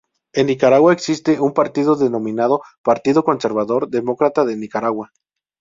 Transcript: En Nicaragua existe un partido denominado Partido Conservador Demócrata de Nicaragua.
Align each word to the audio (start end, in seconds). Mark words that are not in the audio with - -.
En 0.33 0.47
Nicaragua 0.47 0.93
existe 0.93 1.39
un 1.39 1.53
partido 1.53 1.95
denominado 1.95 2.63
Partido 2.81 3.23
Conservador 3.23 3.87
Demócrata 3.87 4.45
de 4.45 4.57
Nicaragua. 4.57 5.11